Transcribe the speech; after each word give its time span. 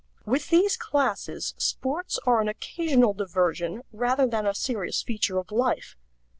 With 0.25 0.49
these 0.49 0.77
classes 0.77 1.53
sports 1.59 2.17
are 2.25 2.41
an 2.41 2.47
occasional 2.47 3.13
diversion 3.13 3.83
rather 3.91 4.25
than 4.25 4.47
a 4.47 4.55
serious 4.55 5.03
feature 5.03 5.37
of 5.37 5.51
life. 5.51 5.95